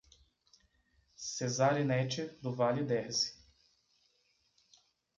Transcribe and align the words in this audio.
Cezarinete 1.15 2.35
do 2.41 2.51
Vale 2.55 2.83
Derze 2.83 3.35